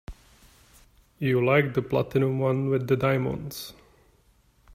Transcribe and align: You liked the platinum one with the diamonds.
You 1.19 1.45
liked 1.45 1.75
the 1.75 1.83
platinum 1.83 2.39
one 2.39 2.69
with 2.69 2.87
the 2.87 2.95
diamonds. 2.97 3.73